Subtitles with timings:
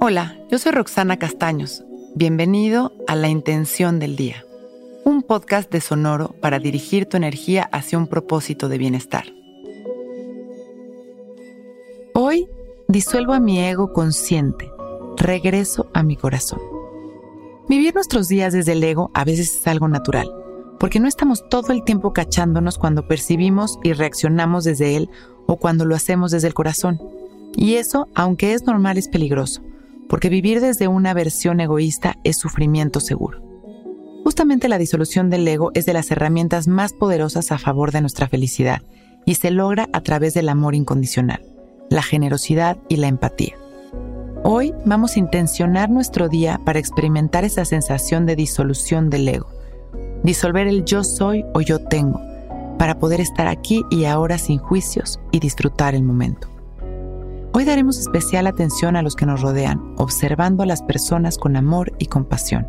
[0.00, 1.84] Hola, yo soy Roxana Castaños.
[2.14, 4.44] Bienvenido a La Intención del Día,
[5.04, 9.24] un podcast de Sonoro para dirigir tu energía hacia un propósito de bienestar.
[12.14, 12.48] Hoy
[12.88, 14.70] disuelvo a mi ego consciente,
[15.16, 16.60] regreso a mi corazón.
[17.68, 20.30] Vivir nuestros días desde el ego a veces es algo natural,
[20.78, 25.08] porque no estamos todo el tiempo cachándonos cuando percibimos y reaccionamos desde él
[25.46, 27.00] o cuando lo hacemos desde el corazón.
[27.56, 29.62] Y eso, aunque es normal, es peligroso
[30.12, 33.42] porque vivir desde una versión egoísta es sufrimiento seguro.
[34.24, 38.28] Justamente la disolución del ego es de las herramientas más poderosas a favor de nuestra
[38.28, 38.82] felicidad
[39.24, 41.42] y se logra a través del amor incondicional,
[41.88, 43.54] la generosidad y la empatía.
[44.44, 49.48] Hoy vamos a intencionar nuestro día para experimentar esa sensación de disolución del ego,
[50.22, 52.20] disolver el yo soy o yo tengo,
[52.78, 56.51] para poder estar aquí y ahora sin juicios y disfrutar el momento.
[57.54, 61.92] Hoy daremos especial atención a los que nos rodean, observando a las personas con amor
[61.98, 62.66] y compasión.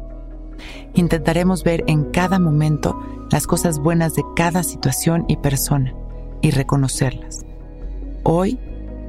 [0.93, 2.99] Intentaremos ver en cada momento
[3.31, 5.95] las cosas buenas de cada situación y persona
[6.41, 7.45] y reconocerlas.
[8.23, 8.59] Hoy,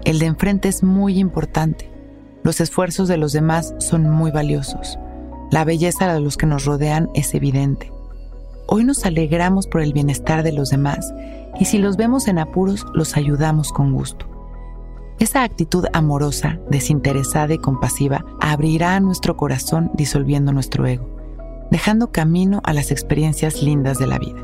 [0.05, 1.91] el de enfrente es muy importante.
[2.45, 4.97] Los esfuerzos de los demás son muy valiosos.
[5.51, 7.91] La belleza de los que nos rodean es evidente.
[8.69, 11.13] Hoy nos alegramos por el bienestar de los demás
[11.59, 14.34] y si los vemos en apuros, los ayudamos con gusto.
[15.25, 21.09] Esa actitud amorosa, desinteresada y compasiva abrirá nuestro corazón disolviendo nuestro ego,
[21.71, 24.43] dejando camino a las experiencias lindas de la vida.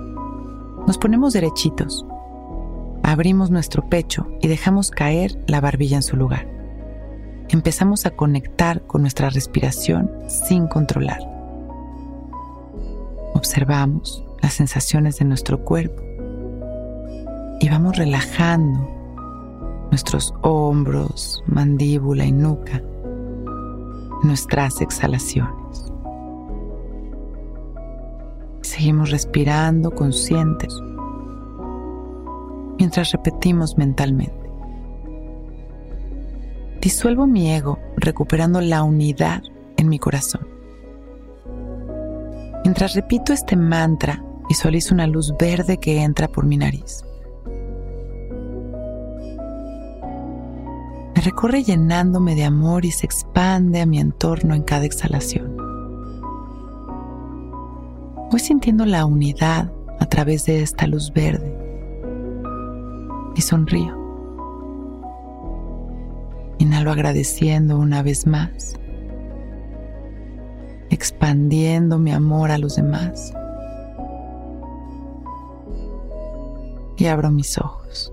[0.87, 2.07] Nos ponemos derechitos,
[3.03, 6.49] abrimos nuestro pecho y dejamos caer la barbilla en su lugar.
[7.51, 11.21] Empezamos a conectar con nuestra respiración sin controlar.
[13.35, 16.03] Observamos las sensaciones de nuestro cuerpo
[17.61, 19.00] y vamos relajando
[19.91, 22.83] nuestros hombros, mandíbula y nuca,
[24.23, 25.93] nuestras exhalaciones.
[28.63, 30.75] Seguimos respirando conscientes
[32.79, 34.41] mientras repetimos mentalmente.
[36.81, 39.43] Disuelvo mi ego recuperando la unidad
[39.77, 40.49] en mi corazón.
[42.65, 47.05] Mientras repito este mantra, visualizo una luz verde que entra por mi nariz.
[51.21, 55.57] Recorre llenándome de amor y se expande a mi entorno en cada exhalación.
[58.31, 61.57] Voy sintiendo la unidad a través de esta luz verde
[63.35, 63.99] y sonrío.
[66.59, 68.75] Inhalo agradeciendo una vez más,
[70.91, 73.33] expandiendo mi amor a los demás.
[76.97, 78.13] Y abro mis ojos